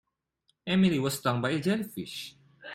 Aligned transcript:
Emily 0.65 0.97
was 0.97 1.19
stung 1.19 1.43
by 1.43 1.51
a 1.51 1.59
jellyfish. 1.59 2.35